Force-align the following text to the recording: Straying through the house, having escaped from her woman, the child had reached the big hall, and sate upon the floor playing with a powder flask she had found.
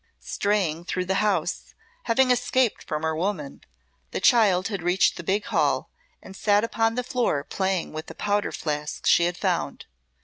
Straying 0.19 0.85
through 0.85 1.05
the 1.05 1.21
house, 1.21 1.75
having 2.05 2.31
escaped 2.31 2.81
from 2.83 3.03
her 3.03 3.15
woman, 3.15 3.61
the 4.09 4.19
child 4.19 4.67
had 4.69 4.81
reached 4.81 5.15
the 5.15 5.23
big 5.23 5.45
hall, 5.45 5.91
and 6.23 6.35
sate 6.35 6.63
upon 6.63 6.95
the 6.95 7.03
floor 7.03 7.43
playing 7.43 7.93
with 7.93 8.09
a 8.09 8.15
powder 8.15 8.51
flask 8.51 9.05
she 9.05 9.25
had 9.25 9.37
found. 9.37 9.85